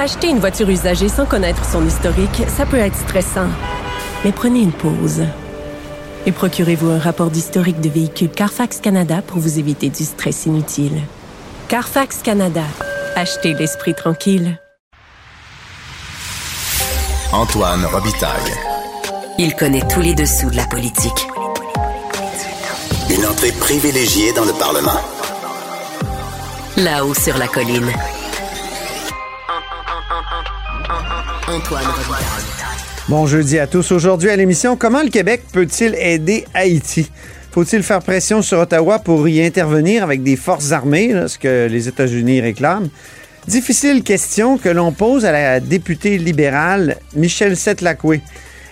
Acheter 0.00 0.28
une 0.30 0.38
voiture 0.38 0.70
usagée 0.70 1.10
sans 1.10 1.26
connaître 1.26 1.62
son 1.62 1.86
historique, 1.86 2.44
ça 2.48 2.64
peut 2.64 2.78
être 2.78 2.96
stressant. 2.96 3.48
Mais 4.24 4.32
prenez 4.32 4.60
une 4.60 4.72
pause. 4.72 5.24
Et 6.24 6.32
procurez-vous 6.32 6.88
un 6.88 6.98
rapport 6.98 7.30
d'historique 7.30 7.82
de 7.82 7.90
véhicule 7.90 8.30
Carfax 8.30 8.80
Canada 8.80 9.20
pour 9.20 9.40
vous 9.40 9.58
éviter 9.58 9.90
du 9.90 10.04
stress 10.04 10.46
inutile. 10.46 11.02
Carfax 11.68 12.22
Canada. 12.22 12.62
Achetez 13.14 13.52
l'esprit 13.52 13.94
tranquille. 13.94 14.58
Antoine 17.34 17.84
Robitaille. 17.84 18.54
Il 19.36 19.54
connaît 19.54 19.86
tous 19.86 20.00
les 20.00 20.14
dessous 20.14 20.48
de 20.48 20.56
la 20.56 20.64
politique. 20.64 21.28
Une 23.10 23.26
entrée 23.26 23.52
privilégiée 23.52 24.32
dans 24.32 24.46
le 24.46 24.52
Parlement. 24.54 25.00
Là-haut 26.78 27.12
sur 27.12 27.36
la 27.36 27.48
colline. 27.48 27.92
Antoine. 31.50 31.82
Bon 33.08 33.26
à 33.26 33.66
tous. 33.66 33.90
Aujourd'hui 33.90 34.30
à 34.30 34.36
l'émission, 34.36 34.76
comment 34.76 35.02
le 35.02 35.08
Québec 35.08 35.42
peut-il 35.52 35.96
aider 35.96 36.44
Haïti? 36.54 37.10
Faut-il 37.50 37.82
faire 37.82 38.00
pression 38.00 38.40
sur 38.40 38.60
Ottawa 38.60 39.00
pour 39.00 39.28
y 39.28 39.44
intervenir 39.44 40.04
avec 40.04 40.22
des 40.22 40.36
forces 40.36 40.70
armées, 40.70 41.12
ce 41.26 41.38
que 41.38 41.66
les 41.68 41.88
États-Unis 41.88 42.40
réclament? 42.40 42.88
Difficile 43.48 44.04
question 44.04 44.58
que 44.58 44.68
l'on 44.68 44.92
pose 44.92 45.24
à 45.24 45.32
la 45.32 45.58
députée 45.58 46.18
libérale 46.18 46.98
Michelle 47.16 47.56
Setlacoué, 47.56 48.20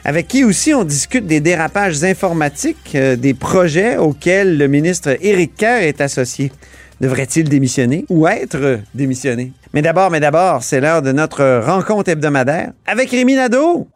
avec 0.05 0.29
qui 0.29 0.45
aussi 0.45 0.73
on 0.73 0.85
discute 0.85 1.27
des 1.27 1.41
dérapages 1.41 2.05
informatiques, 2.05 2.93
euh, 2.95 3.17
des 3.17 3.35
projets 3.35 3.97
auxquels 3.97 4.57
le 4.57 4.69
ministre 4.69 5.17
Éric 5.21 5.57
Kerr 5.57 5.83
est 5.83 6.01
associé. 6.01 6.53
Devrait-il 7.01 7.49
démissionner 7.49 8.05
ou 8.09 8.27
être 8.27 8.81
démissionné? 8.95 9.53
Mais 9.73 9.83
d'abord, 9.83 10.11
mais 10.11 10.21
d'abord, 10.21 10.63
c'est 10.63 10.81
l'heure 10.81 11.03
de 11.03 11.13
notre 11.13 11.63
rencontre 11.65 12.11
hebdomadaire 12.11 12.73
avec 12.87 13.11
Rémi 13.11 13.35
Nadeau. 13.35 13.87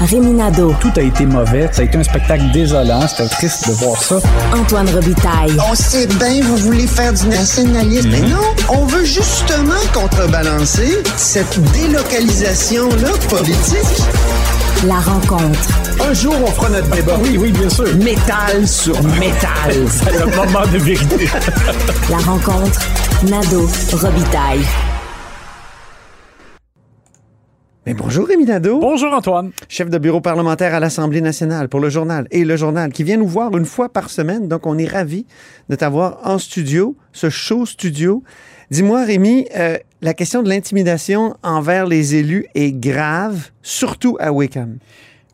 Rémi 0.00 0.32
Nadeau. 0.32 0.74
Tout 0.80 0.92
a 0.96 1.00
été 1.00 1.24
mauvais. 1.24 1.68
Ça 1.72 1.82
a 1.82 1.84
été 1.84 1.96
un 1.96 2.02
spectacle 2.02 2.44
désolant. 2.52 3.06
C'était 3.06 3.28
triste 3.28 3.68
de 3.68 3.72
voir 3.74 4.02
ça. 4.02 4.18
Antoine 4.52 4.88
Robitaille. 4.90 5.56
On 5.70 5.74
sait 5.74 6.06
bien, 6.06 6.42
vous 6.42 6.56
voulez 6.56 6.86
faire 6.86 7.12
du 7.12 7.26
nationalisme. 7.28 8.10
Mais 8.10 8.20
non, 8.20 8.42
on 8.70 8.84
veut 8.86 9.04
justement 9.04 9.80
contrebalancer 9.94 11.02
cette 11.16 11.58
délocalisation-là 11.72 13.10
politique. 13.30 14.02
La 14.86 14.96
rencontre. 14.96 15.68
Un 16.06 16.12
jour, 16.12 16.34
on 16.42 16.46
fera 16.46 16.68
notre 16.68 16.90
débat. 16.90 17.16
Oui, 17.22 17.38
oui, 17.38 17.52
bien 17.52 17.70
sûr. 17.70 17.86
Métal 17.96 18.68
sur 18.68 19.02
métal. 19.04 19.72
C'est 19.88 20.12
le 20.12 20.26
moment 20.26 20.66
de 20.70 20.76
vérité. 20.78 21.26
La 22.10 22.18
rencontre. 22.18 22.80
Nadeau. 23.22 23.66
Robitaille. 23.92 24.60
Mais 27.86 27.94
bonjour 27.94 28.26
Rémi 28.26 28.44
Nadeau. 28.44 28.78
Bonjour, 28.80 29.12
Antoine. 29.14 29.52
chef 29.68 29.88
de 29.88 29.96
bureau 29.96 30.20
parlementaire 30.20 30.74
à 30.74 30.80
l'Assemblée 30.80 31.20
nationale 31.20 31.68
pour 31.68 31.80
le 31.80 31.88
journal 31.88 32.26
et 32.30 32.44
le 32.44 32.56
journal, 32.56 32.92
qui 32.92 33.04
vient 33.04 33.16
nous 33.16 33.28
voir 33.28 33.56
une 33.56 33.66
fois 33.66 33.90
par 33.90 34.10
semaine. 34.10 34.48
Donc, 34.48 34.66
on 34.66 34.76
est 34.76 34.88
ravis 34.88 35.24
de 35.70 35.76
t'avoir 35.76 36.18
en 36.24 36.38
studio, 36.38 36.96
ce 37.12 37.30
show 37.30 37.64
studio. 37.64 38.22
Dis-moi, 38.70 39.04
Rémi, 39.04 39.46
euh, 39.56 39.78
la 40.04 40.12
question 40.12 40.42
de 40.42 40.50
l'intimidation 40.50 41.34
envers 41.42 41.86
les 41.86 42.14
élus 42.14 42.46
est 42.54 42.72
grave, 42.72 43.48
surtout 43.62 44.18
à 44.20 44.32
Wickham. 44.32 44.76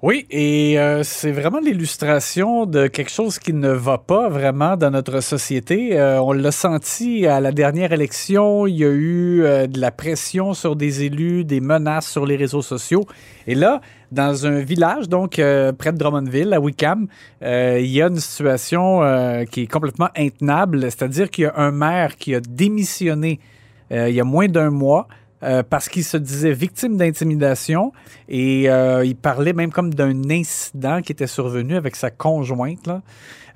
Oui, 0.01 0.27
et 0.31 0.79
euh, 0.79 1.03
c'est 1.03 1.33
vraiment 1.33 1.59
l'illustration 1.59 2.67
de 2.67 2.87
quelque 2.87 3.11
chose 3.11 3.41
qui 3.41 3.53
ne 3.53 3.69
va 3.71 3.99
pas 3.99 4.29
vraiment 4.29 4.77
dans 4.77 4.93
notre 4.93 5.21
société. 5.23 5.99
Euh, 5.99 6.23
on 6.23 6.31
l'a 6.31 6.53
senti 6.53 7.27
à 7.27 7.41
la 7.41 7.51
dernière 7.51 7.93
élection, 7.93 8.69
il 8.69 8.77
y 8.77 8.85
a 8.85 8.91
eu 8.91 9.43
euh, 9.43 9.67
de 9.67 9.81
la 9.81 9.91
pression 9.91 10.55
sur 10.55 10.77
des 10.77 11.03
élus, 11.03 11.45
des 11.45 11.61
menaces 11.61 12.09
sur 12.09 12.25
les 12.25 12.37
réseaux 12.37 12.63
sociaux. 12.63 13.07
Et 13.49 13.57
là, 13.57 13.81
dans 14.13 14.47
un 14.47 14.61
village, 14.61 15.09
donc 15.09 15.33
près 15.33 15.93
de 15.93 15.99
Drummondville, 15.99 16.53
à 16.55 16.61
Wickham, 16.61 17.09
il 17.43 17.87
y 17.87 18.01
a 18.03 18.07
une 18.07 18.21
situation 18.21 19.01
qui 19.51 19.63
est 19.63 19.67
complètement 19.67 20.09
intenable, 20.17 20.83
c'est-à-dire 20.83 21.31
qu'il 21.31 21.45
y 21.45 21.47
a 21.47 21.55
un 21.57 21.71
maire 21.71 22.17
qui 22.17 22.35
a 22.35 22.41
démissionné 22.41 23.41
il 23.91 24.15
y 24.15 24.21
a 24.21 24.25
moins 24.25 24.49
d'un 24.49 24.71
mois. 24.71 25.07
euh, 25.43 25.63
parce 25.63 25.89
qu'il 25.89 26.05
se 26.05 26.19
disait 26.19 26.53
victime 26.53 26.99
d'intimidation 26.99 27.93
et 28.29 28.69
euh, 28.69 29.03
il 29.07 29.17
parlait 29.17 29.55
même 29.55 29.71
comme 29.73 29.95
d'un 29.95 30.29
incident 30.31 31.01
qui 31.01 31.13
était 31.13 31.27
survenu 31.27 31.77
avec 31.77 31.97
sa 31.97 32.11
conjointe, 32.11 32.87
là, 32.87 33.01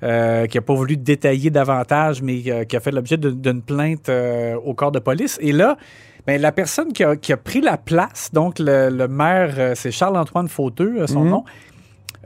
euh, 0.01 0.47
qui 0.47 0.57
n'a 0.57 0.61
pas 0.63 0.73
voulu 0.73 0.97
détailler 0.97 1.51
davantage, 1.51 2.23
mais 2.23 2.41
euh, 2.47 2.63
qui 2.63 2.75
a 2.75 2.79
fait 2.79 2.89
l'objet 2.91 3.17
d'une 3.17 3.61
plainte 3.61 4.09
euh, 4.09 4.55
au 4.65 4.73
corps 4.73 4.91
de 4.91 4.97
police. 4.99 5.37
Et 5.41 5.51
là, 5.51 5.77
ben, 6.25 6.41
la 6.41 6.51
personne 6.51 6.91
qui 6.91 7.03
a, 7.03 7.15
qui 7.15 7.31
a 7.33 7.37
pris 7.37 7.61
la 7.61 7.77
place, 7.77 8.31
donc 8.33 8.57
le, 8.57 8.89
le 8.89 9.07
maire, 9.07 9.53
euh, 9.59 9.73
c'est 9.75 9.91
Charles-Antoine 9.91 10.47
Fauteux, 10.47 10.95
euh, 11.01 11.05
son 11.07 11.21
Mhm. 11.23 11.29
nom, 11.29 11.43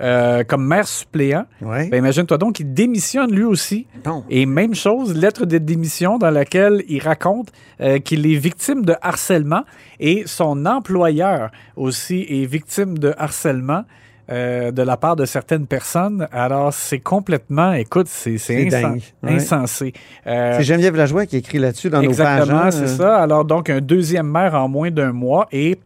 euh, 0.02 0.44
comme 0.44 0.66
maire 0.66 0.88
suppléant. 0.88 1.46
Ouais. 1.62 1.88
Ben, 1.90 1.98
imagine-toi 1.98 2.38
donc, 2.38 2.60
il 2.60 2.74
démissionne 2.74 3.32
lui 3.32 3.44
aussi. 3.44 3.88
Bon. 4.04 4.24
Et 4.30 4.46
même 4.46 4.74
chose, 4.76 5.14
lettre 5.16 5.46
de 5.46 5.58
démission 5.58 6.18
dans 6.18 6.32
laquelle 6.32 6.84
il 6.88 7.02
raconte 7.02 7.50
euh, 7.82 8.00
qu'il 8.00 8.26
est 8.32 8.36
victime 8.38 8.86
de 8.86 8.96
harcèlement 9.02 9.64
et 10.00 10.24
son 10.26 10.66
employeur 10.66 11.52
aussi 11.76 12.26
est 12.30 12.46
victime 12.46 12.98
de 12.98 13.14
harcèlement. 13.18 13.84
euh, 14.32 14.70
de 14.70 14.84
la 14.84 14.96
part 14.96 15.16
de 15.16 15.26
certaines 15.26 15.66
personnes. 15.66 16.28
Alors, 16.32 16.72
c'est 16.72 17.00
complètement, 17.00 17.74
écoute, 17.74 18.06
c'est 18.08 18.36
insen- 18.36 18.70
dingue. 18.70 19.02
Ouais. 19.24 19.32
insensé. 19.34 19.92
Euh, 20.28 20.54
C'est 20.58 20.64
Geneviève 20.66 20.96
Lajoie 20.96 21.26
qui 21.26 21.38
écrit 21.38 21.58
là-dessus 21.58 21.90
dans 21.90 22.00
Exactement, 22.02 22.46
nos 22.58 22.62
pages. 22.62 22.68
hein, 22.68 22.70
c'est 22.72 22.84
euh, 22.94 22.98
ça. 22.98 23.18
Alors, 23.18 23.44
donc, 23.44 23.72
un 23.72 23.82
deuxième 23.82 24.28
maire 24.30 24.54
en 24.54 24.68
moins 24.70 24.92
d'un 24.92 25.14
mois. 25.14 25.48
Et 25.52 25.80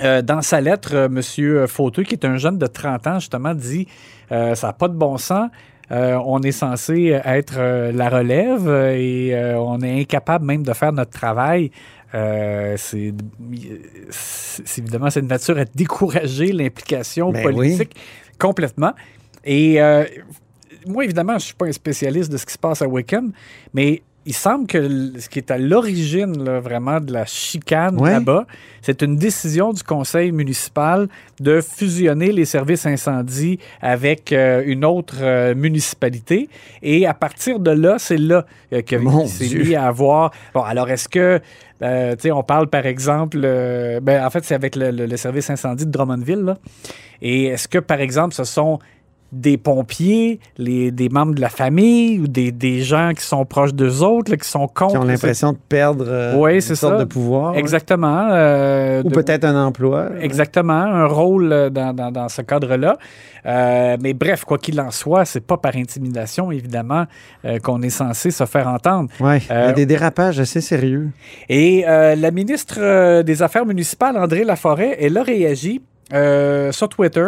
euh, 0.00 0.22
dans 0.22 0.42
sa 0.42 0.60
lettre, 0.60 0.94
euh, 0.94 1.06
M. 1.06 1.66
Fauteux, 1.66 2.02
qui 2.02 2.14
est 2.14 2.24
un 2.24 2.36
jeune 2.36 2.58
de 2.58 2.66
30 2.66 3.06
ans, 3.06 3.18
justement, 3.18 3.54
dit 3.54 3.86
euh, 4.30 4.54
ça 4.54 4.68
n'a 4.68 4.72
pas 4.72 4.88
de 4.88 4.94
bon 4.94 5.18
sens. 5.18 5.50
Euh, 5.90 6.18
on 6.24 6.40
est 6.40 6.52
censé 6.52 7.20
être 7.24 7.56
euh, 7.58 7.92
la 7.92 8.08
relève 8.08 8.66
euh, 8.66 8.96
et 8.96 9.34
euh, 9.34 9.58
on 9.58 9.80
est 9.82 10.00
incapable 10.00 10.46
même 10.46 10.62
de 10.62 10.72
faire 10.72 10.92
notre 10.92 11.10
travail. 11.10 11.70
Euh, 12.14 12.76
c'est 12.78 13.12
évidemment 14.78 15.10
c'est 15.10 15.22
de 15.22 15.26
nature 15.26 15.58
à 15.58 15.64
décourager 15.64 16.52
l'implication 16.52 17.30
Ben 17.30 17.42
politique 17.42 17.94
complètement. 18.38 18.92
Et 19.44 19.82
euh, 19.82 20.04
moi, 20.86 21.04
évidemment, 21.04 21.32
je 21.32 21.36
ne 21.36 21.40
suis 21.40 21.54
pas 21.54 21.66
un 21.66 21.72
spécialiste 21.72 22.30
de 22.30 22.36
ce 22.36 22.46
qui 22.46 22.52
se 22.52 22.58
passe 22.58 22.82
à 22.82 22.88
Wickham, 22.88 23.32
mais 23.74 24.02
il 24.24 24.34
semble 24.34 24.66
que 24.66 25.18
ce 25.18 25.28
qui 25.28 25.38
est 25.38 25.50
à 25.50 25.58
l'origine 25.58 26.44
là, 26.44 26.60
vraiment 26.60 27.00
de 27.00 27.12
la 27.12 27.24
chicane 27.24 28.00
Ouais. 28.00 28.10
là-bas, 28.12 28.46
c'est 28.80 29.02
une 29.02 29.16
décision 29.16 29.72
du 29.72 29.82
conseil 29.82 30.32
municipal 30.32 31.08
de 31.40 31.60
fusionner 31.60 32.30
les 32.32 32.44
services 32.44 32.86
incendie 32.86 33.58
avec 33.80 34.32
euh, 34.32 34.62
une 34.64 34.84
autre 34.84 35.16
euh, 35.22 35.54
municipalité. 35.54 36.48
Et 36.82 37.06
à 37.06 37.14
partir 37.14 37.58
de 37.58 37.70
là, 37.70 37.96
c'est 37.98 38.16
là 38.18 38.46
euh, 38.72 38.82
que 38.82 38.96
Mon 38.96 39.26
s'est 39.26 39.46
Dieu. 39.46 39.64
mis 39.64 39.74
à 39.74 39.86
avoir. 39.86 40.32
Bon, 40.54 40.62
alors 40.62 40.88
est-ce 40.90 41.08
que 41.08 41.40
euh, 41.82 42.12
tu 42.14 42.22
sais, 42.22 42.30
on 42.30 42.44
parle 42.44 42.68
par 42.68 42.86
exemple, 42.86 43.40
euh, 43.42 43.98
ben, 44.00 44.24
en 44.24 44.30
fait, 44.30 44.44
c'est 44.44 44.54
avec 44.54 44.76
le, 44.76 44.92
le- 44.92 45.06
le 45.06 45.16
service 45.16 45.50
incendie 45.50 45.84
de 45.84 45.90
Drummondville. 45.90 46.42
là. 46.44 46.56
Et 47.22 47.46
est-ce 47.46 47.66
que, 47.66 47.78
par 47.78 48.00
exemple, 48.00 48.34
ce 48.34 48.44
sont 48.44 48.78
des 49.32 49.56
pompiers, 49.56 50.40
les, 50.58 50.90
des 50.90 51.08
membres 51.08 51.34
de 51.34 51.40
la 51.40 51.48
famille 51.48 52.18
ou 52.20 52.28
des, 52.28 52.52
des 52.52 52.82
gens 52.82 53.12
qui 53.16 53.24
sont 53.24 53.46
proches 53.46 53.72
d'eux 53.72 54.02
autres, 54.02 54.30
là, 54.30 54.36
qui 54.36 54.46
sont 54.46 54.68
contre. 54.68 54.92
Qui 54.92 54.98
ont 54.98 55.04
l'impression 55.04 55.52
de 55.52 55.58
perdre 55.68 56.04
euh, 56.06 56.36
Oui, 56.36 56.56
une 56.56 56.60
sorte 56.60 56.76
ça. 56.94 56.98
de 56.98 57.04
pouvoir. 57.04 57.52
ouais. 57.52 57.58
Exactement. 57.58 58.28
euh, 58.30 59.02
Ou 59.02 59.08
de- 59.08 59.14
peut-être 59.14 59.44
un 59.44 59.64
emploi. 59.66 60.08
Exactement, 60.20 60.74
un 60.74 61.06
rôle 61.06 61.50
euh, 61.50 61.70
dans, 61.70 61.94
dans- 61.94 62.10
dans 62.12 62.28
ce 62.28 62.42
cadre-là. 62.42 62.98
Euh, 63.46 63.96
mais 64.02 64.12
bref, 64.12 64.44
quoi 64.44 64.58
qu'il 64.58 64.78
en 64.80 64.90
soit, 64.90 65.24
c'est 65.24 65.40
pas 65.40 65.56
par 65.56 65.76
intimidation, 65.76 66.52
évidemment, 66.52 67.06
qu'on 67.64 67.80
est 67.82 67.90
censé 67.90 68.30
se 68.30 68.44
faire 68.44 68.68
entendre. 68.68 69.08
Ouais, 69.18 69.38
il 69.38 69.46
y 69.48 69.58
a 69.58 69.72
des 69.72 69.86
dérapages 69.86 70.38
assez 70.38 70.60
sérieux. 70.60 71.08
Et 71.48 71.84
la 71.86 72.30
ministre 72.30 73.22
des 73.22 73.42
Affaires 73.42 73.66
municipales, 73.66 74.16
André 74.16 74.44
Laforêt, 74.44 74.96
elle 75.00 75.16
a 75.16 75.22
réagi 75.22 75.80
sur 76.70 76.88
Twitter. 76.88 77.26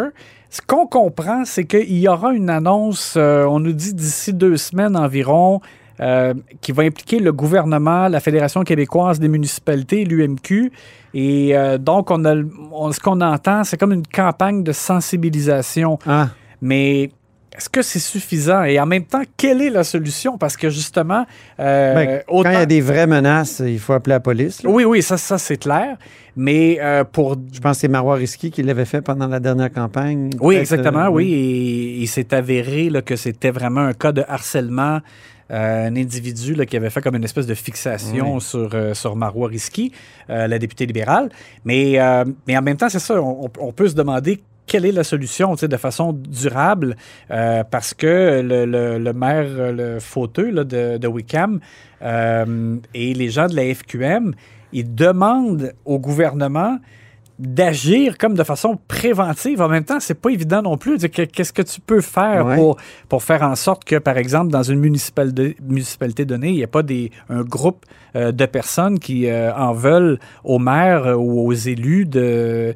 Ce 0.55 0.61
qu'on 0.65 0.87
comprend, 0.87 1.43
c'est 1.43 1.65
qu'il 1.65 1.97
y 1.99 2.07
aura 2.07 2.31
une 2.33 2.49
annonce, 2.49 3.15
euh, 3.17 3.43
on 3.43 3.59
nous 3.59 3.73
dit 3.73 3.93
d'ici 3.93 4.31
deux 4.31 4.55
semaines 4.55 4.95
environ, 4.95 5.59
euh, 5.99 6.33
qui 6.61 6.71
va 6.71 6.83
impliquer 6.83 7.19
le 7.19 7.33
gouvernement, 7.33 8.07
la 8.07 8.21
Fédération 8.21 8.63
québécoise 8.63 9.19
des 9.19 9.27
municipalités, 9.27 10.05
l'UMQ. 10.05 10.71
Et 11.13 11.57
euh, 11.57 11.77
donc, 11.77 12.09
on 12.09 12.23
a, 12.23 12.35
on- 12.71 12.93
ce 12.93 13.01
qu'on 13.01 13.19
entend, 13.19 13.65
c'est 13.65 13.75
comme 13.75 13.91
une 13.91 14.07
campagne 14.07 14.63
de 14.63 14.71
sensibilisation. 14.71 15.99
Ah, 16.07 16.29
Mais 16.61 17.11
est-ce 17.57 17.69
que 17.69 17.81
c'est 17.81 17.99
suffisant? 17.99 18.63
Et 18.63 18.79
en 18.79 18.85
même 18.85 19.05
temps, 19.05 19.21
quelle 19.37 19.61
est 19.61 19.69
la 19.69 19.83
solution? 19.83 20.37
Parce 20.37 20.57
que 20.57 20.69
justement, 20.69 21.25
euh, 21.59 21.93
ben, 21.95 22.21
quand 22.27 22.35
autant- 22.35 22.49
il 22.49 22.53
y 22.53 22.57
a 22.57 22.65
des 22.65 22.81
vraies 22.81 23.07
menaces, 23.07 23.61
il 23.65 23.79
faut 23.79 23.93
appeler 23.93 24.15
la 24.15 24.19
police. 24.19 24.61
là. 24.63 24.69
Oui, 24.69 24.83
oui, 24.83 25.01
ça, 25.01 25.17
ça 25.17 25.37
c'est 25.37 25.57
clair. 25.57 25.97
Mais 26.35 26.77
euh, 26.81 27.03
pour 27.05 27.37
Je 27.53 27.59
pense 27.61 27.77
que 27.77 27.81
c'est 27.81 27.87
Marois 27.87 28.15
Risky 28.15 28.51
qui 28.51 28.61
l'avait 28.61 28.83
fait 28.85 29.01
pendant 29.01 29.27
la 29.27 29.39
dernière 29.39 29.71
campagne. 29.71 30.31
Oui, 30.41 30.55
exactement, 30.55 31.05
euh, 31.05 31.09
oui. 31.09 31.33
Et 31.33 31.97
il 32.01 32.07
s'est 32.07 32.33
avéré 32.33 32.89
là, 32.89 33.01
que 33.01 33.15
c'était 33.15 33.51
vraiment 33.51 33.81
un 33.81 33.93
cas 33.93 34.11
de 34.11 34.23
harcèlement. 34.27 34.99
euh, 35.51 35.87
un 35.89 35.95
individu 35.95 36.55
là, 36.55 36.65
qui 36.65 36.75
avait 36.75 36.89
fait 36.89 37.01
comme 37.03 37.15
une 37.15 37.23
espèce 37.23 37.45
de 37.45 37.53
fixation 37.53 38.39
sur, 38.39 38.67
euh, 38.73 38.95
sur 38.95 39.15
Marois 39.15 39.47
Risky, 39.49 39.91
euh, 40.31 40.47
la 40.47 40.57
députée 40.57 40.87
libérale. 40.87 41.29
Mais, 41.63 41.99
mais 42.47 42.57
en 42.57 42.63
même 42.63 42.77
temps, 42.77 42.89
c'est 42.89 42.97
ça, 42.97 43.21
on, 43.21 43.47
on 43.59 43.71
peut 43.71 43.87
se 43.87 43.93
demander 43.93 44.41
quelle 44.75 44.87
est 44.87 44.91
la 44.91 45.05
solution 45.05 45.55
de 45.55 45.77
façon 45.77 46.11
durable? 46.11 46.97
Euh, 47.31 47.63
parce 47.63 47.93
que 47.93 48.41
le, 48.43 49.13
maire, 49.13 49.71
le 49.71 50.01
fauteux 50.01 50.51
de 50.51 51.07
Wickham 51.07 51.61
euh, 52.01 52.75
et 52.93 53.13
les 53.13 53.29
gens 53.29 53.47
de 53.47 53.55
la 53.55 53.73
FQM, 53.73 54.33
ils 54.73 54.93
demandent 54.93 55.71
au 55.85 55.97
gouvernement 55.97 56.77
d'agir 57.37 58.17
comme 58.17 58.33
de 58.33 58.43
façon 58.43 58.77
préventive. 58.87 59.61
En 59.61 59.67
même 59.67 59.83
temps, 59.83 59.99
c'est 59.99 60.13
pas 60.13 60.29
évident 60.29 60.61
non 60.61 60.77
plus. 60.77 60.97
Qu'est-ce 61.09 61.51
que 61.51 61.61
tu 61.61 61.81
peux 61.81 61.99
faire 62.01 62.45
Ouais. 62.45 62.55
pour, 62.55 62.77
pour 63.09 63.23
faire 63.23 63.41
en 63.43 63.55
sorte 63.55 63.83
que, 63.83 63.97
par 63.97 64.17
exemple, 64.17 64.51
dans 64.51 64.63
une 64.63 64.79
municipalité, 64.79 65.57
municipalité 65.61 66.23
donnée, 66.25 66.49
il 66.49 66.55
n'y 66.55 66.61
ait 66.61 66.67
pas 66.67 66.83
des, 66.83 67.11
un 67.29 67.43
groupe 67.43 67.85
euh, 68.15 68.31
de 68.31 68.45
personnes 68.45 68.99
qui 68.99 69.27
euh, 69.27 69.53
en 69.53 69.73
veulent 69.73 70.17
au 70.43 70.59
maire 70.59 71.07
euh, 71.07 71.15
ou 71.15 71.45
aux 71.47 71.53
élus 71.53 72.05
de, 72.05 72.73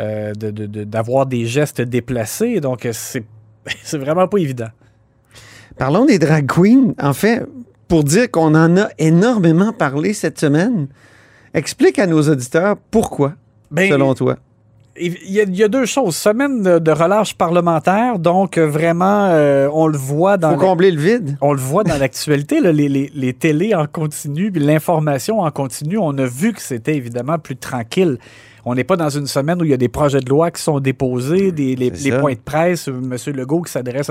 euh, 0.00 0.32
de- 0.34 0.50
de- 0.50 0.66
de- 0.66 0.84
d'avoir 0.84 1.26
des 1.26 1.46
gestes 1.46 1.80
déplacés. 1.80 2.60
Donc, 2.60 2.88
c'est, 2.92 3.24
c'est 3.84 3.98
vraiment 3.98 4.26
pas 4.26 4.38
évident. 4.38 4.70
Parlons 5.78 6.04
des 6.04 6.18
drag 6.18 6.46
queens. 6.46 6.94
En 7.00 7.12
fait, 7.12 7.46
pour 7.86 8.02
dire 8.04 8.30
qu'on 8.30 8.54
en 8.56 8.76
a 8.76 8.88
énormément 8.98 9.72
parlé 9.72 10.12
cette 10.14 10.38
semaine, 10.40 10.88
explique 11.54 11.98
à 11.98 12.06
nos 12.06 12.28
auditeurs 12.28 12.76
pourquoi, 12.90 13.34
Ben, 13.70 13.90
selon 13.90 14.14
toi? 14.14 14.36
Il 14.96 15.16
y, 15.32 15.40
a, 15.40 15.44
il 15.44 15.56
y 15.56 15.62
a 15.62 15.68
deux 15.68 15.86
choses. 15.86 16.16
Semaine 16.16 16.62
de, 16.62 16.90
relâche 16.90 17.34
parlementaire, 17.34 18.18
donc 18.18 18.58
euh, 18.58 18.66
vraiment, 18.66 19.28
euh, 19.30 19.68
on 19.72 19.86
le 19.86 19.96
voit 19.96 20.36
dans... 20.36 20.50
Faut 20.50 20.58
combler 20.58 20.90
le 20.90 21.00
vide. 21.00 21.38
On 21.40 21.52
le 21.52 21.60
voit 21.60 21.84
dans 21.84 21.96
l'actualité, 21.98 22.60
les, 22.60 22.88
les, 22.88 23.10
les 23.14 23.32
télés 23.32 23.74
en 23.74 23.86
continu, 23.86 24.50
puis 24.50 24.60
l'information 24.60 25.40
en 25.40 25.50
continu, 25.50 25.96
on 25.96 26.18
a 26.18 26.26
vu 26.26 26.52
que 26.52 26.60
c'était 26.60 26.96
évidemment 26.96 27.38
plus 27.38 27.56
tranquille. 27.56 28.18
On 28.64 28.74
n'est 28.74 28.84
pas 28.84 28.96
dans 28.96 29.08
une 29.08 29.26
semaine 29.26 29.60
où 29.60 29.64
il 29.64 29.70
y 29.70 29.74
a 29.74 29.78
des 29.78 29.88
projets 29.88 30.20
de 30.20 30.28
loi 30.28 30.50
qui 30.50 30.62
sont 30.62 30.80
déposés, 30.80 31.52
des, 31.52 31.76
les, 31.76 31.90
points 32.12 32.32
de 32.34 32.38
presse, 32.38 32.88
M. 32.88 33.14
Legault 33.34 33.62
qui 33.62 33.72
s'adresse 33.72 34.10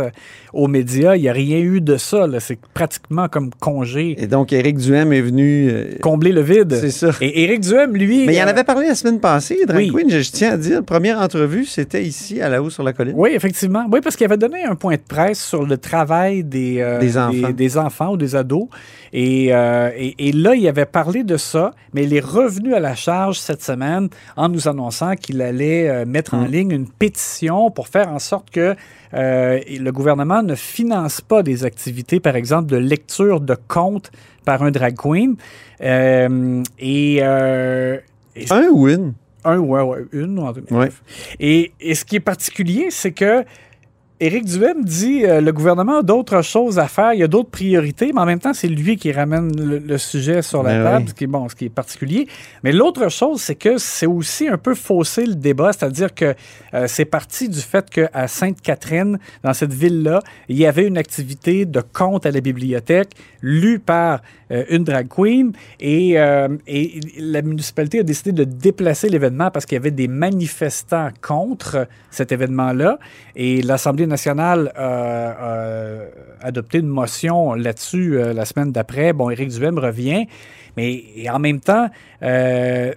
aux 0.53 0.67
médias. 0.67 1.15
Il 1.15 1.21
n'y 1.21 1.29
a 1.29 1.33
rien 1.33 1.59
eu 1.59 1.81
de 1.81 1.97
ça. 1.97 2.25
C'est 2.39 2.59
pratiquement 2.73 3.27
comme 3.27 3.51
congé. 3.59 4.15
Et 4.17 4.27
donc, 4.27 4.51
Éric 4.53 4.77
Duhem 4.77 5.13
est 5.13 5.21
venu. 5.21 5.69
euh, 5.71 5.85
Combler 6.01 6.31
le 6.31 6.41
vide. 6.41 6.73
c'est 6.79 6.89
ça. 6.91 7.11
Et 7.21 7.43
Éric 7.43 7.61
Duhem, 7.61 7.93
lui. 7.95 8.25
Mais 8.25 8.35
il 8.35 8.41
en 8.41 8.47
euh, 8.47 8.49
avait 8.49 8.63
parlé 8.63 8.87
la 8.87 8.95
semaine 8.95 9.19
passée, 9.19 9.59
drag 9.67 9.77
oui. 9.79 9.91
queen. 9.93 10.09
Je, 10.09 10.19
je 10.19 10.31
tiens 10.31 10.53
à 10.53 10.57
dire, 10.57 10.83
première 10.83 11.19
entrevue, 11.19 11.65
c'était 11.65 12.03
ici, 12.03 12.41
à 12.41 12.49
la 12.49 12.61
haut 12.63 12.69
sur 12.69 12.83
la 12.83 12.93
colline. 12.93 13.13
Oui, 13.15 13.31
effectivement. 13.33 13.85
Oui, 13.91 13.99
parce 14.03 14.15
qu'il 14.15 14.25
avait 14.25 14.37
donné 14.37 14.63
un 14.63 14.75
point 14.75 14.95
de 14.95 15.01
presse 15.07 15.43
sur 15.43 15.63
le 15.65 15.77
travail 15.77 16.43
des, 16.43 16.77
euh, 16.79 16.99
Des 16.99 17.17
enfants. 17.17 17.49
des, 17.51 17.77
enfants 17.77 18.11
ou 18.13 18.17
des 18.17 18.35
ados. 18.35 18.67
Et, 19.11 19.47
et, 19.47 20.27
et 20.27 20.31
là, 20.31 20.53
il 20.55 20.67
avait 20.67 20.85
parlé 20.85 21.23
de 21.23 21.35
ça, 21.37 21.71
mais 21.93 22.03
il 22.03 22.13
est 22.13 22.23
revenu 22.23 22.73
à 22.75 22.79
la 22.79 22.93
charge 22.95 23.39
cette 23.39 23.63
semaine 23.63 24.09
en 24.39 24.47
nous 24.49 24.67
annonçant 24.67 25.15
qu'il 25.15 25.41
allait 25.41 25.89
euh, 25.89 26.05
mettre 26.05 26.33
en 26.33 26.43
Mm. 26.43 26.51
ligne 26.51 26.71
une 26.71 26.87
pétition 26.87 27.69
pour 27.71 27.87
faire 27.89 28.07
en 28.09 28.19
sorte 28.19 28.49
que 28.51 28.73
euh, 29.13 29.59
le 29.67 29.91
gouvernement 29.91 30.41
ne 30.43 30.55
finance 30.55 31.19
pas 31.21 31.43
des 31.43 31.65
activités, 31.65 32.19
par 32.19 32.35
exemple, 32.35 32.67
de 32.67 32.77
lecture 32.77 33.41
de 33.41 33.55
contes 33.67 34.11
par 34.45 34.63
un 34.63 34.71
drag 34.71 34.95
queen. 34.95 35.35
Euh, 35.81 36.63
et, 36.79 37.19
euh, 37.21 37.97
et 38.35 38.45
Un 38.51 38.67
ou 38.71 38.87
une? 38.87 39.13
un, 39.43 39.57
ouais, 39.59 39.81
ouais, 39.81 40.05
une. 40.11 40.39
Ouais. 40.71 40.89
Et, 41.39 41.71
et 41.79 41.95
ce 41.95 42.05
qui 42.05 42.15
est 42.17 42.19
particulier, 42.33 42.87
c'est 42.91 43.11
que 43.11 43.43
Éric 44.21 44.45
Duhem 44.45 44.83
dit 44.83 45.23
euh, 45.23 45.39
le 45.39 45.53
gouvernement 45.53 45.99
a 45.99 46.03
d'autres 46.03 46.41
choses 46.41 46.77
à 46.77 46.89
faire, 46.89 47.13
il 47.13 47.21
y 47.21 47.23
a 47.23 47.27
d'autres 47.27 47.49
priorités, 47.49 48.11
mais 48.13 48.19
en 48.19 48.25
même 48.25 48.39
temps, 48.39 48.53
c'est 48.53 48.67
lui 48.67 48.97
qui 48.97 49.13
ramène 49.13 49.55
le, 49.55 49.77
le 49.77 49.97
sujet 49.97 50.41
sur 50.41 50.61
la 50.61 50.77
Ben 50.77 50.83
table, 50.83 51.03
oui. 51.03 51.09
ce, 51.09 51.13
qui 51.13 51.23
est, 51.23 51.27
bon, 51.27 51.47
ce 51.47 51.55
qui 51.55 51.65
est 51.65 51.69
particulier. 51.69 52.27
Mais 52.63 52.73
l'autre 52.73 53.09
chose, 53.09 53.41
c'est 53.41 53.55
que 53.55 53.77
c'est 53.77 54.07
aussi 54.07 54.49
un 54.49 54.57
peu 54.57 54.75
faussé 54.75 55.25
le 55.25 55.35
débat, 55.35 55.71
c'est-à-dire 55.71 56.13
que 56.13 56.35
euh, 56.73 56.85
c'est 56.87 57.05
parti 57.05 57.47
du 57.47 57.61
fait 57.61 57.89
qu'à 57.89 58.27
Sainte-Catherine, 58.27 59.19
dans 59.43 59.53
cette 59.53 59.73
ville-là, 59.73 60.21
il 60.49 60.57
y 60.57 60.65
avait 60.65 60.85
une 60.85 60.97
activité 60.97 61.65
de 61.65 61.81
conte 61.81 62.25
à 62.25 62.31
la 62.31 62.41
bibliothèque 62.41 63.11
lue 63.41 63.79
par 63.79 64.21
euh, 64.51 64.65
une 64.69 64.83
drag 64.83 65.07
queen 65.07 65.53
et, 65.79 66.19
euh, 66.19 66.49
et 66.67 66.99
la 67.17 67.41
municipalité 67.41 67.99
a 67.99 68.03
décidé 68.03 68.31
de 68.31 68.43
déplacer 68.43 69.07
l'événement 69.07 69.49
parce 69.51 69.65
qu'il 69.65 69.75
y 69.75 69.79
avait 69.79 69.91
des 69.91 70.07
manifestants 70.07 71.09
contre 71.21 71.87
cet 72.11 72.31
événement-là 72.31 72.99
et 73.35 73.61
l'Assemblée 73.61 74.07
nationale 74.09 74.71
a, 74.75 75.29
a 75.29 76.47
adopté 76.47 76.79
une 76.79 76.87
motion 76.87 77.53
là-dessus 77.53 78.17
euh, 78.17 78.33
la 78.33 78.45
semaine 78.45 78.71
d'après. 78.71 79.13
Bon, 79.13 79.29
Éric 79.29 79.49
Duhem 79.49 79.79
revient, 79.79 80.25
mais 80.75 81.03
en 81.31 81.39
même 81.39 81.59
temps, 81.61 81.87
euh, 82.23 82.93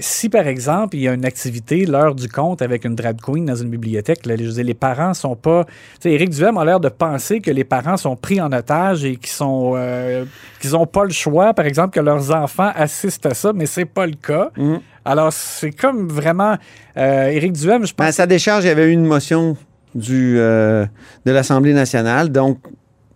si 0.00 0.28
par 0.28 0.48
exemple 0.48 0.96
il 0.96 1.02
y 1.02 1.08
a 1.08 1.12
une 1.14 1.24
activité, 1.24 1.86
l'heure 1.86 2.16
du 2.16 2.28
compte 2.28 2.60
avec 2.60 2.84
une 2.84 2.96
drag 2.96 3.18
queen 3.20 3.44
dans 3.44 3.54
une 3.54 3.68
bibliothèque, 3.70 4.26
là, 4.26 4.34
je 4.36 4.42
veux 4.42 4.52
dire, 4.52 4.64
les 4.64 4.74
parents 4.74 5.14
sont 5.14 5.36
pas. 5.36 5.64
Tu 5.64 5.72
sais, 6.00 6.10
Éric 6.10 6.30
Duhem 6.30 6.58
a 6.58 6.64
l'air 6.64 6.80
de 6.80 6.88
penser 6.88 7.40
que 7.40 7.52
les 7.52 7.62
parents 7.64 7.96
sont 7.96 8.16
pris 8.16 8.40
en 8.40 8.50
otage 8.52 9.04
et 9.04 9.14
qu'ils 9.16 9.28
sont 9.30 9.74
euh, 9.76 10.24
qu'ils 10.60 10.72
n'ont 10.72 10.86
pas 10.86 11.04
le 11.04 11.10
choix, 11.12 11.54
par 11.54 11.66
exemple, 11.66 11.94
que 11.94 12.00
leurs 12.00 12.34
enfants 12.34 12.72
assistent 12.74 13.26
à 13.26 13.34
ça, 13.34 13.52
mais 13.54 13.66
c'est 13.66 13.84
pas 13.84 14.06
le 14.06 14.16
cas. 14.16 14.50
Mhm. 14.56 14.80
Alors 15.04 15.32
c'est 15.32 15.70
comme 15.70 16.08
vraiment 16.08 16.56
euh, 16.96 17.28
Éric 17.28 17.52
Duhem, 17.52 17.86
je 17.86 17.94
Ben, 17.94 18.04
à 18.04 18.06
pense. 18.08 18.16
sa 18.16 18.26
décharge, 18.26 18.64
il 18.64 18.68
y 18.68 18.70
avait 18.70 18.86
eu 18.88 18.90
une 18.92 19.06
motion 19.06 19.56
du, 19.96 20.36
euh, 20.38 20.86
de 21.24 21.32
l'Assemblée 21.32 21.72
nationale. 21.74 22.30
Donc, 22.30 22.58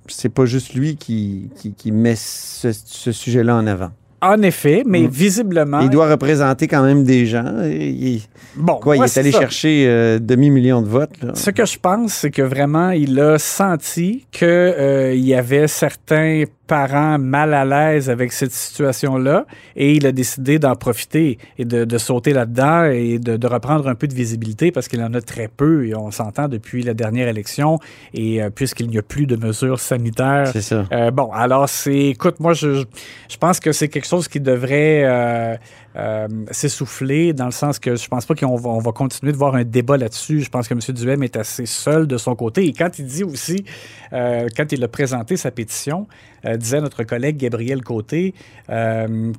c'est 0.08 0.28
pas 0.28 0.44
juste 0.46 0.74
lui 0.74 0.96
qui, 0.96 1.50
qui, 1.56 1.72
qui 1.72 1.92
met 1.92 2.16
ce, 2.16 2.70
ce 2.72 3.12
sujet-là 3.12 3.54
en 3.56 3.66
avant. 3.66 3.90
En 4.22 4.42
effet, 4.42 4.82
mais 4.86 5.00
Mhm. 5.02 5.08
visiblement. 5.08 5.80
Il 5.80 5.88
doit 5.88 6.10
représenter 6.10 6.68
quand 6.68 6.82
même 6.82 7.04
des 7.04 7.24
gens. 7.24 7.54
Il, 7.64 8.20
bon, 8.54 8.74
quoi, 8.74 8.96
il 8.98 9.02
est 9.02 9.16
allé 9.18 9.32
ça. 9.32 9.38
chercher 9.40 9.86
euh, 9.88 10.18
demi-million 10.18 10.82
de 10.82 10.88
votes. 10.88 11.22
là. 11.22 11.32
Ce 11.34 11.48
que 11.50 11.64
je 11.64 11.78
pense, 11.78 12.12
c'est 12.12 12.30
que 12.30 12.42
vraiment, 12.42 12.90
il 12.90 13.18
a 13.18 13.38
senti 13.38 14.26
qu'il 14.30 15.14
y 15.24 15.32
avait 15.34 15.68
certains 15.68 16.42
parents 16.70 17.18
mal 17.18 17.52
à 17.52 17.64
l'aise 17.64 18.08
avec 18.08 18.32
cette 18.32 18.52
situation-là 18.52 19.44
et 19.74 19.92
il 19.94 20.06
a 20.06 20.12
décidé 20.12 20.60
d'en 20.60 20.76
profiter 20.76 21.36
et 21.58 21.64
de, 21.64 21.84
de 21.84 21.98
sauter 21.98 22.32
là-dedans 22.32 22.84
et 22.84 23.18
de, 23.18 23.36
de 23.36 23.46
reprendre 23.48 23.88
un 23.88 23.96
peu 23.96 24.06
de 24.06 24.14
visibilité 24.14 24.70
parce 24.70 24.86
qu'il 24.86 25.02
en 25.02 25.12
a 25.14 25.20
très 25.20 25.48
peu 25.48 25.84
et 25.88 25.96
on 25.96 26.12
s'entend 26.12 26.46
depuis 26.46 26.84
la 26.84 26.94
dernière 26.94 27.26
élection 27.26 27.80
et 28.14 28.40
euh, 28.40 28.50
puisqu'il 28.50 28.88
n'y 28.88 28.98
a 28.98 29.02
plus 29.02 29.26
de 29.26 29.34
mesures 29.34 29.80
sanitaires. 29.80 30.46
C'est 30.52 30.62
ça. 30.62 30.84
Euh, 30.92 31.10
bon, 31.10 31.32
alors 31.32 31.68
c'est, 31.68 32.10
écoute, 32.14 32.38
moi 32.38 32.52
je, 32.52 32.84
je 33.28 33.36
pense 33.36 33.58
que 33.58 33.72
c'est 33.72 33.88
quelque 33.88 34.06
chose 34.06 34.28
qui 34.28 34.38
devrait 34.38 35.58
euh, 35.96 36.28
s'essouffler 36.50 37.32
dans 37.32 37.46
le 37.46 37.50
sens 37.50 37.78
que 37.78 37.96
je 37.96 38.08
pense 38.08 38.24
pas 38.24 38.34
qu'on 38.34 38.56
va, 38.56 38.70
on 38.70 38.78
va 38.78 38.92
continuer 38.92 39.32
de 39.32 39.36
voir 39.36 39.54
un 39.54 39.64
débat 39.64 39.96
là-dessus. 39.96 40.40
Je 40.40 40.48
pense 40.48 40.68
que 40.68 40.74
M. 40.74 40.80
Duhem 40.94 41.22
est 41.22 41.36
assez 41.36 41.66
seul 41.66 42.06
de 42.06 42.16
son 42.16 42.36
côté. 42.36 42.66
Et 42.66 42.72
quand 42.72 42.98
il 42.98 43.06
dit 43.06 43.24
aussi, 43.24 43.64
euh, 44.12 44.46
quand 44.56 44.70
il 44.72 44.84
a 44.84 44.88
présenté 44.88 45.36
sa 45.36 45.50
pétition, 45.50 46.06
euh, 46.46 46.56
disait 46.56 46.80
notre 46.80 47.02
collègue 47.02 47.36
Gabriel 47.36 47.82
Côté, 47.82 48.34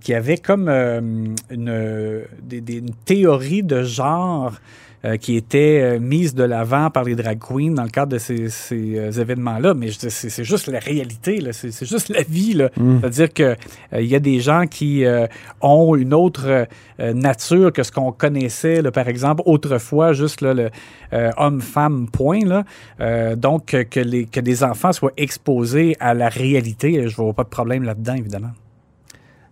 qui 0.02 0.14
avait 0.14 0.38
comme 0.38 0.68
une 1.50 2.96
théorie 3.06 3.64
de 3.64 3.84
genre 3.84 4.54
euh, 5.04 5.18
qui 5.18 5.36
était 5.36 5.80
euh, 5.82 6.00
mise 6.00 6.36
de 6.36 6.44
l'avant 6.44 6.90
par 6.92 7.04
les 7.04 7.16
drag 7.16 7.40
queens 7.40 7.72
dans 7.74 7.84
le 7.84 7.90
cadre 7.90 8.12
de 8.14 8.18
ces, 8.20 8.50
ces, 8.50 8.98
euh, 9.00 9.12
événements-là. 9.12 9.74
Mais 9.74 9.88
c'est 9.92 10.44
juste 10.44 10.68
la 10.68 10.78
réalité, 10.80 11.40
c'est 11.52 11.86
juste 11.86 12.10
la 12.10 12.22
vie. 12.22 12.54
là. 12.54 12.70
C'est-à-dire 13.02 13.34
qu'il 13.34 13.58
il 14.00 14.06
y 14.06 14.16
a 14.16 14.20
des 14.20 14.40
gens 14.40 14.68
qui 14.68 15.04
ont 15.62 15.96
une 15.96 16.14
autre 16.14 16.68
nature 17.00 17.74
que 17.74 17.84
ce 17.84 17.92
qu'on 17.92 18.12
connaissait, 18.12 18.82
là, 18.82 18.92
par 18.92 19.08
exemple, 19.08 19.42
autrefois, 19.46 20.14
juste 20.14 20.42
là, 20.42 20.54
le 20.54 20.70
homme-femme, 21.38 22.08
point. 22.12 22.40
Là. 22.46 23.36
Donc, 23.36 23.66
que, 23.68 23.84
que 23.84 24.00
les, 24.00 24.26
que 24.26 24.40
des 24.40 24.64
enfants 24.64 24.92
soient 24.94 25.14
exposés 25.18 25.96
à 26.00 26.14
la 26.14 26.30
réalité, 26.30 27.08
je 27.08 27.16
vois 27.16 27.34
pas 27.34 27.44
de 27.44 27.50
problème 27.50 27.84
là-dedans, 27.84 28.14
évidemment. 28.16 28.52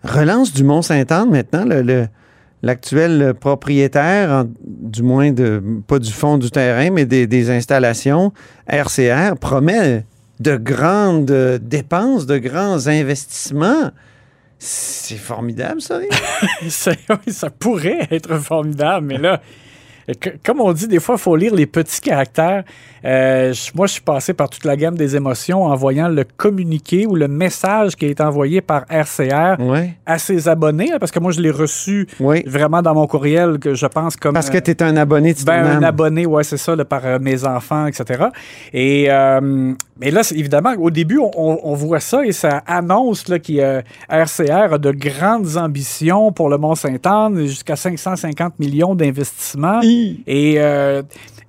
Relance 0.03 0.53
du 0.53 0.63
Mont-Saint-Anne 0.63 1.29
maintenant, 1.29 1.65
le- 1.65 1.81
le- 1.81 2.07
l'actuel 2.61 3.33
propriétaire, 3.39 4.29
en- 4.29 4.45
du 4.65 5.03
moins 5.03 5.31
de 5.31 5.61
pas 5.87 5.99
du 5.99 6.11
fond 6.11 6.37
du 6.37 6.51
terrain, 6.51 6.89
mais 6.91 7.05
des, 7.05 7.49
installations, 7.49 8.33
RCR, 8.67 9.35
promet 9.39 10.05
de 10.39 10.55
grandes 10.55 11.31
euh, 11.31 11.57
dépenses, 11.61 12.25
de 12.25 12.37
grands 12.37 12.87
investissements. 12.87 13.91
C'est 14.57 15.15
formidable, 15.17 15.81
ça. 15.81 15.99
Ça 17.27 17.49
pourrait 17.49 18.07
être 18.11 18.37
formidable, 18.37 19.05
mais 19.07 19.17
là, 19.17 19.41
que- 20.13 20.29
comme 20.45 20.61
on 20.61 20.71
dit, 20.73 20.87
des 20.87 20.99
fois, 20.99 21.15
il 21.15 21.21
faut 21.21 21.35
lire 21.35 21.53
les 21.53 21.65
petits 21.65 22.01
caractères. 22.01 22.63
Euh, 23.05 23.53
je- 23.53 23.71
moi, 23.75 23.87
je 23.87 23.93
suis 23.93 24.01
passé 24.01 24.33
par 24.33 24.49
toute 24.49 24.65
la 24.65 24.75
gamme 24.75 24.95
des 24.97 25.15
émotions 25.15 25.63
en 25.63 25.75
voyant 25.75 26.07
le 26.09 26.23
communiqué 26.37 27.05
ou 27.05 27.15
le 27.15 27.27
message 27.27 27.95
qui 27.95 28.05
est 28.05 28.19
envoyé 28.21 28.61
par 28.61 28.85
RCR 28.89 29.55
à 30.05 30.17
ses 30.17 30.47
abonnés, 30.47 30.91
parce 30.99 31.11
que 31.11 31.19
moi, 31.19 31.31
je 31.31 31.39
l'ai 31.41 31.51
reçu 31.51 32.07
vraiment 32.45 32.81
dans 32.81 32.93
mon 32.93 33.07
courriel, 33.07 33.59
que 33.59 33.73
je 33.73 33.85
pense 33.85 34.15
comme... 34.15 34.33
Parce 34.33 34.49
que 34.49 34.57
euh, 34.57 34.61
tu 34.61 34.71
es 34.71 34.83
un 34.83 34.97
abonné 34.97 35.33
de 35.33 35.43
ben, 35.43 35.63
un 35.77 35.83
abonné, 35.83 36.25
ouais, 36.25 36.43
c'est 36.43 36.57
ça, 36.57 36.75
là, 36.75 36.83
par 36.85 37.05
euh, 37.05 37.19
mes 37.19 37.45
enfants, 37.45 37.85
etc. 37.87 38.25
Et 38.73 39.07
euh, 39.09 39.73
mais 39.99 40.11
là, 40.11 40.21
évidemment, 40.33 40.73
au 40.79 40.91
début, 40.91 41.19
on, 41.19 41.73
voit 41.73 41.99
ça 41.99 42.25
et 42.25 42.31
ça 42.31 42.63
annonce 42.65 43.27
là, 43.27 43.37
euh, 43.49 43.81
RCR 44.09 44.73
a 44.73 44.77
de 44.77 44.91
grandes 44.91 45.57
ambitions 45.57 46.31
pour 46.31 46.49
le 46.49 46.57
Mont-Saint-Anne, 46.57 47.45
jusqu'à 47.45 47.75
550 47.75 48.59
millions 48.59 48.95
d'investissements. 48.95 49.81
Et, 49.83 50.55
euh, 50.57 51.01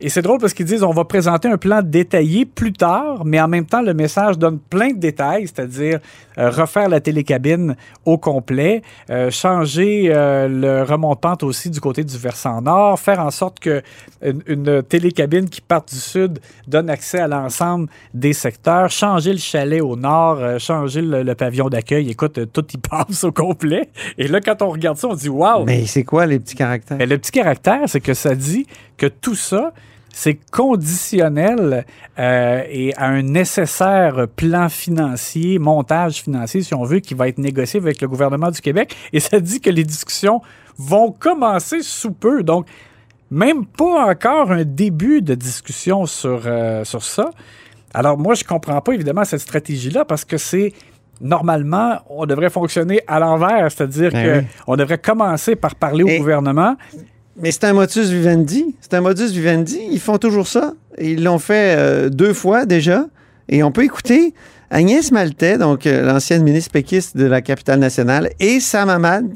et 0.02 0.08
c'est 0.08 0.22
drôle 0.22 0.38
parce 0.38 0.54
qu'ils 0.54 0.64
disent 0.64 0.82
on 0.82 0.92
va 0.92 1.04
présenter 1.04 1.48
un 1.48 1.58
plan 1.58 1.82
détaillé 1.82 2.46
plus 2.46 2.72
tard, 2.72 3.24
mais 3.26 3.38
en 3.38 3.48
même 3.48 3.66
temps, 3.66 3.82
le 3.82 3.92
message 3.92 4.38
donne 4.38 4.58
plein 4.58 4.92
de 4.92 4.98
détails, 4.98 5.46
c'est-à-dire 5.46 6.00
euh, 6.38 6.48
refaire 6.48 6.88
la 6.88 7.00
télécabine 7.00 7.76
au 8.06 8.16
complet, 8.16 8.80
euh, 9.10 9.30
changer 9.30 10.06
euh, 10.08 10.48
le 10.48 10.84
remonte-pente 10.84 11.42
aussi 11.42 11.68
du 11.68 11.80
côté 11.80 12.02
du 12.02 12.16
versant 12.16 12.62
nord, 12.62 12.98
faire 12.98 13.20
en 13.20 13.30
sorte 13.30 13.60
que 13.60 13.82
une, 14.22 14.42
une 14.46 14.82
télécabine 14.82 15.50
qui 15.50 15.60
part 15.60 15.84
du 15.84 15.96
sud 15.96 16.38
donne 16.66 16.88
accès 16.88 17.20
à 17.20 17.28
l'ensemble 17.28 17.88
des 18.14 18.32
secteurs, 18.40 18.90
changer 18.90 19.32
le 19.32 19.38
chalet 19.38 19.80
au 19.80 19.96
nord, 19.96 20.38
euh, 20.38 20.58
changer 20.58 21.02
le, 21.02 21.22
le 21.22 21.34
pavillon 21.34 21.68
d'accueil. 21.68 22.10
Écoute, 22.10 22.38
euh, 22.38 22.46
tout 22.46 22.64
y 22.72 22.78
passe 22.90 23.24
au 23.24 23.32
complet. 23.32 23.88
Et 24.18 24.28
là, 24.28 24.40
quand 24.40 24.62
on 24.62 24.70
regarde 24.70 24.96
ça, 24.96 25.08
on 25.08 25.14
dit 25.14 25.28
waouh! 25.28 25.64
Mais 25.64 25.86
c'est 25.86 26.04
quoi 26.04 26.26
les 26.26 26.38
petits 26.38 26.56
caractères? 26.56 26.98
Mais 26.98 27.06
le 27.06 27.18
petit 27.18 27.32
caractère, 27.32 27.82
c'est 27.86 28.00
que 28.00 28.14
ça 28.14 28.34
dit 28.34 28.66
que 28.96 29.06
tout 29.06 29.34
ça, 29.34 29.72
c'est 30.12 30.38
conditionnel 30.50 31.84
euh, 32.18 32.62
et 32.68 32.94
à 32.96 33.06
un 33.06 33.22
nécessaire 33.22 34.26
plan 34.34 34.68
financier, 34.68 35.58
montage 35.58 36.22
financier, 36.22 36.62
si 36.62 36.74
on 36.74 36.84
veut, 36.84 37.00
qui 37.00 37.14
va 37.14 37.28
être 37.28 37.38
négocié 37.38 37.80
avec 37.80 38.00
le 38.00 38.08
gouvernement 38.08 38.50
du 38.50 38.60
Québec. 38.60 38.94
Et 39.12 39.20
ça 39.20 39.40
dit 39.40 39.60
que 39.60 39.70
les 39.70 39.84
discussions 39.84 40.40
vont 40.76 41.12
commencer 41.12 41.82
sous 41.82 42.12
peu. 42.12 42.42
Donc, 42.42 42.66
même 43.30 43.64
pas 43.64 44.10
encore 44.10 44.50
un 44.50 44.64
début 44.64 45.22
de 45.22 45.34
discussion 45.34 46.06
sur, 46.06 46.42
euh, 46.46 46.84
sur 46.84 47.02
ça. 47.02 47.30
Alors, 47.94 48.18
moi, 48.18 48.34
je 48.34 48.44
comprends 48.44 48.80
pas 48.80 48.92
évidemment 48.92 49.24
cette 49.24 49.40
stratégie-là 49.40 50.04
parce 50.04 50.24
que 50.24 50.36
c'est 50.36 50.72
normalement, 51.20 51.98
on 52.08 52.24
devrait 52.26 52.50
fonctionner 52.50 53.02
à 53.06 53.18
l'envers, 53.18 53.70
c'est-à-dire 53.70 54.10
Ben 54.10 54.40
oui. 54.40 54.46
qu'on 54.64 54.76
devrait 54.76 54.98
commencer 54.98 55.56
par 55.56 55.74
parler 55.74 56.04
au 56.04 56.18
gouvernement. 56.18 56.76
Mais 57.36 57.50
c'est 57.52 57.64
un 57.64 57.72
modus 57.72 58.10
vivendi. 58.10 58.74
C'est 58.80 58.94
un 58.94 59.00
modus 59.00 59.28
vivendi. 59.28 59.78
Ils 59.90 60.00
font 60.00 60.18
toujours 60.18 60.46
ça. 60.46 60.74
Ils 60.98 61.22
l'ont 61.22 61.38
fait 61.38 61.76
euh, 61.76 62.08
deux 62.08 62.32
fois 62.32 62.66
déjà. 62.66 63.06
Et 63.48 63.62
on 63.62 63.72
peut 63.72 63.84
écouter 63.84 64.34
Agnès 64.70 65.10
Maltais, 65.10 65.58
donc 65.58 65.86
euh, 65.86 66.02
l'ancienne 66.04 66.42
ministre 66.42 66.70
péquiste 66.70 67.16
de 67.16 67.24
la 67.26 67.42
capitale 67.42 67.80
nationale, 67.80 68.30
et 68.38 68.60
Sam 68.60 68.88
Hamad, 68.88 69.28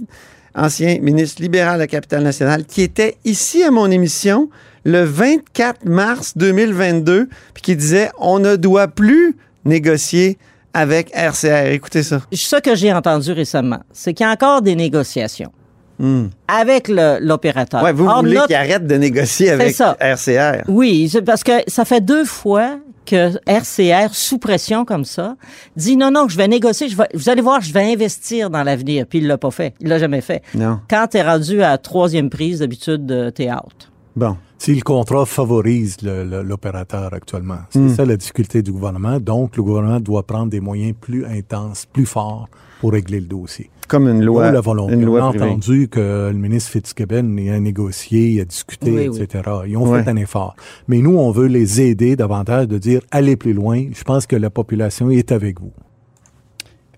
ancien 0.55 0.99
ministre 1.01 1.43
libéral 1.43 1.75
de 1.75 1.81
la 1.81 1.87
capitale 1.87 2.23
nationale, 2.23 2.65
qui 2.65 2.83
était 2.83 3.17
ici 3.25 3.63
à 3.63 3.71
mon 3.71 3.91
émission 3.91 4.49
le 4.85 5.03
24 5.05 5.85
mars 5.87 6.35
2022, 6.37 7.29
puis 7.55 7.63
qui 7.63 7.77
disait 7.77 8.11
on 8.19 8.39
ne 8.39 8.57
doit 8.57 8.89
plus 8.89 9.37
négocier 9.65 10.39
avec 10.75 11.11
RCR. 11.15 11.71
Écoutez 11.73 12.03
ça. 12.03 12.21
Ce 12.33 12.57
que 12.61 12.75
j'ai 12.75 12.93
entendu 12.93 13.33
récemment, 13.33 13.81
c'est 13.93 14.13
qu'il 14.15 14.27
y 14.27 14.29
a 14.29 14.33
encore 14.33 14.63
des 14.63 14.75
négociations 14.75 15.53
Hmm. 15.97 16.25
avec 16.49 16.89
l'opérateur. 16.89 17.81
Ouais, 17.85 17.93
vous 17.93 18.05
Or, 18.07 18.19
voulez 18.19 18.35
notre- 18.35 18.47
qu'il 18.49 18.57
arrête 18.57 18.85
de 18.85 18.97
négocier 18.97 19.51
avec 19.51 19.73
ça. 19.77 19.97
RCR. 20.01 20.65
Oui, 20.67 21.09
parce 21.25 21.45
que 21.45 21.53
ça 21.69 21.85
fait 21.85 22.01
deux 22.01 22.25
fois 22.25 22.81
que 23.05 23.33
RCR, 23.47 24.13
sous 24.15 24.39
pression 24.39 24.85
comme 24.85 25.05
ça, 25.05 25.37
dit 25.77 25.97
non, 25.97 26.11
non, 26.11 26.29
je 26.29 26.37
vais 26.37 26.49
négocier, 26.49 26.89
je 26.89 26.97
vais, 26.97 27.09
vous 27.15 27.29
allez 27.29 27.43
voir, 27.43 27.61
je 27.61 27.73
vais 27.73 27.93
investir 27.93 28.51
dans 28.51 28.63
l'avenir. 28.63 29.07
Puis 29.07 29.19
il 29.19 29.27
l'a 29.27 29.39
pas 29.39 29.51
fait. 29.51 29.75
Il 29.81 29.89
l'a 29.89 29.99
jamais 29.99 30.21
fait. 30.21 30.43
Non. 30.55 30.81
Quand 30.89 31.07
tu 31.11 31.17
es 31.19 31.23
rendu 31.23 31.63
à 31.63 31.77
troisième 31.79 32.31
prise, 32.31 32.61
d'habitude, 32.61 33.11
euh, 33.11 33.31
t'es 33.31 33.51
out. 33.53 33.91
Bon. 34.17 34.37
Si 34.59 34.75
le 34.75 34.81
contrat 34.81 35.27
favorise 35.27 35.97
l'opérateur 36.03 37.13
actuellement. 37.13 37.59
C'est 37.71 37.79
Hmm. 37.81 37.95
ça 37.95 38.05
la 38.07 38.17
difficulté 38.17 38.63
du 38.63 38.73
gouvernement. 38.73 39.21
Donc, 39.21 39.57
le 39.57 39.63
gouvernement 39.63 40.01
doit 40.01 40.23
prendre 40.23 40.49
des 40.51 40.61
moyens 40.61 40.95
plus 40.99 41.27
intenses, 41.27 41.85
plus 41.93 42.07
forts 42.07 42.49
pour 42.85 42.93
régler 42.93 43.19
le 43.21 43.27
dossier. 43.27 43.71
Comme 43.89 44.09
une 44.09 44.23
loi. 44.23 44.49
Nous, 44.49 44.53
la 44.53 44.61
volonté. 44.61 44.93
Une 44.93 45.05
On 45.05 45.07
loi 45.07 45.25
a 45.27 45.29
privée. 45.31 45.45
entendu 45.47 45.89
que 45.89 46.31
le 46.31 46.39
ministre 46.39 46.71
Fitzgibbon 46.71 47.37
y 47.39 47.49
a 47.49 47.59
négocié, 47.59 48.29
il 48.33 48.41
a 48.41 48.45
discuté, 48.45 48.91
Oui, 48.91 49.09
oui. 49.09 49.23
etc. 49.23 49.43
Ils 49.67 49.77
ont 49.79 49.89
Ouais. 49.91 50.03
fait 50.03 50.11
un 50.11 50.17
effort. 50.17 50.55
Mais 50.89 50.99
nous, 50.99 51.17
on 51.17 51.31
veut 51.31 51.47
les 51.47 51.81
aider 51.81 52.15
davantage 52.15 52.69
de 52.69 52.77
dire 52.77 53.01
allez 53.11 53.37
plus 53.37 53.55
loin. 53.55 53.85
Je 53.93 54.05
pense 54.05 54.27
que 54.27 54.37
la 54.37 54.51
population 54.51 55.09
est 55.11 55.33
avec 55.33 55.61
vous. 55.61 55.73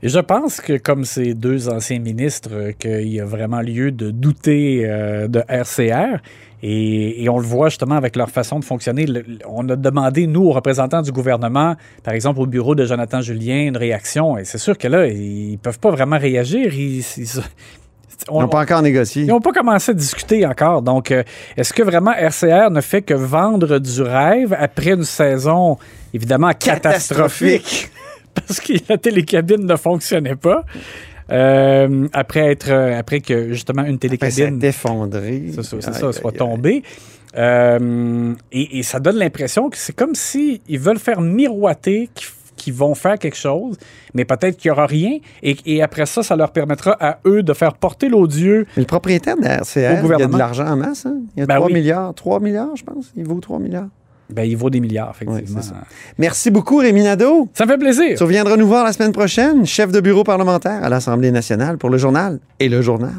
Et 0.02 0.08
je 0.08 0.18
pense 0.18 0.60
que, 0.60 0.76
comme 0.78 1.04
ces 1.04 1.34
deux 1.34 1.68
anciens 1.68 1.98
ministres, 1.98 2.50
euh, 2.52 2.72
qu'il 2.72 3.08
y 3.08 3.20
a 3.20 3.24
vraiment 3.24 3.60
lieu 3.60 3.90
de 3.92 4.10
douter 4.10 4.82
euh, 4.84 5.26
de 5.28 5.42
RCR. 5.48 6.18
Et, 6.62 7.22
et 7.22 7.28
on 7.28 7.38
le 7.38 7.44
voit 7.44 7.68
justement 7.68 7.96
avec 7.96 8.16
leur 8.16 8.30
façon 8.30 8.58
de 8.58 8.64
fonctionner. 8.64 9.06
Le- 9.06 9.24
on 9.46 9.68
a 9.68 9.76
demandé, 9.76 10.26
nous, 10.26 10.44
aux 10.46 10.52
représentants 10.52 11.02
du 11.02 11.12
gouvernement, 11.12 11.76
par 12.02 12.14
exemple 12.14 12.40
au 12.40 12.46
bureau 12.46 12.74
de 12.74 12.84
Jonathan 12.86 13.20
Julien, 13.20 13.66
une 13.66 13.76
réaction. 13.76 14.38
Et 14.38 14.44
c'est 14.44 14.58
sûr 14.58 14.76
que 14.78 14.88
là, 14.88 15.06
ils 15.06 15.58
peuvent 15.58 15.78
pas 15.78 15.90
vraiment 15.90 16.18
réagir. 16.18 16.72
Ils, 16.74 16.98
ils- 17.00 17.26
Ils 18.28 18.32
n'ont 18.32 18.48
pas 18.48 18.60
encore 18.62 18.80
négocié. 18.82 19.24
ils 19.24 19.28
n'ont 19.28 19.40
pas 19.42 19.52
commencé 19.52 19.90
à 19.90 19.94
discuter 19.94 20.46
encore. 20.46 20.80
Donc, 20.80 21.10
euh, 21.10 21.22
est-ce 21.56 21.72
que 21.74 21.82
vraiment 21.82 22.12
RCR 22.12 22.70
ne 22.70 22.80
fait 22.80 23.02
que 23.02 23.12
vendre 23.14 23.78
du 23.78 24.02
rêve 24.02 24.56
après 24.58 24.92
une 24.92 25.04
saison, 25.04 25.76
évidemment, 26.14 26.52
catastrophique? 26.54 27.90
Parce 28.46 28.60
que 28.60 28.72
la 28.88 28.98
télécabine 28.98 29.66
ne 29.66 29.76
fonctionnait 29.76 30.36
pas. 30.36 30.64
Euh, 31.32 32.06
après 32.12 32.52
être 32.52 32.70
euh, 32.70 32.96
après 32.96 33.18
que 33.20 33.52
justement 33.52 33.82
une 33.84 33.98
télécabine 33.98 34.60
s'est 34.60 34.68
effondré. 34.68 35.46
c'est 35.52 35.62
ça, 35.64 35.76
c'est 35.80 35.92
ça, 35.92 36.12
soit 36.12 36.32
tombée. 36.32 36.84
Euh, 37.36 38.32
et, 38.52 38.78
et 38.78 38.82
ça 38.82 39.00
donne 39.00 39.16
l'impression 39.16 39.68
que 39.68 39.76
c'est 39.76 39.94
comme 39.94 40.14
si 40.14 40.62
ils 40.68 40.78
veulent 40.78 41.00
faire 41.00 41.20
miroiter 41.20 42.08
qu'ils 42.56 42.72
vont 42.72 42.94
faire 42.94 43.18
quelque 43.18 43.36
chose, 43.36 43.76
mais 44.14 44.24
peut-être 44.24 44.56
qu'il 44.56 44.70
n'y 44.70 44.72
aura 44.72 44.86
rien. 44.86 45.18
Et, 45.42 45.56
et 45.66 45.82
après 45.82 46.06
ça, 46.06 46.22
ça 46.22 46.36
leur 46.36 46.52
permettra 46.52 46.96
à 46.98 47.18
eux 47.26 47.42
de 47.42 47.52
faire 47.52 47.74
porter 47.74 48.08
l'odieux 48.08 48.64
Mais 48.76 48.82
le 48.82 48.86
propriétaire 48.86 49.36
de 49.36 49.42
la 49.42 49.56
RCR, 49.58 50.00
il 50.02 50.08
y 50.08 50.22
a 50.22 50.26
de 50.26 50.38
l'argent 50.38 50.66
en 50.66 50.76
masse. 50.76 51.04
hein? 51.06 51.16
Il 51.36 51.40
y 51.40 51.42
a 51.42 51.46
Ben 51.46 51.56
3 51.56 51.66
oui. 51.66 51.74
milliards. 51.74 52.14
3 52.14 52.40
milliards, 52.40 52.76
je 52.76 52.84
pense. 52.84 53.12
Il 53.16 53.26
vaut 53.26 53.38
3 53.40 53.58
milliards. 53.58 53.88
Ben, 54.30 54.42
il 54.44 54.56
vaut 54.56 54.70
des 54.70 54.80
milliards, 54.80 55.12
effectivement. 55.14 55.60
Merci 56.18 56.50
beaucoup, 56.50 56.78
Rémi 56.78 57.02
Nadeau. 57.02 57.48
ça 57.54 57.64
me 57.64 57.70
fait 57.70 57.78
plaisir. 57.78 58.16
Tu 58.16 58.22
reviendras 58.22 58.56
nous 58.56 58.66
voir 58.66 58.84
la 58.84 58.92
semaine 58.92 59.12
prochaine, 59.12 59.66
chef 59.66 59.92
de 59.92 60.00
bureau 60.00 60.24
parlementaire 60.24 60.82
à 60.82 60.88
l'Assemblée 60.88 61.30
nationale 61.30 61.78
pour 61.78 61.90
le 61.90 61.98
journal 61.98 62.40
et 62.58 62.68
le 62.68 62.82
journal. 62.82 63.12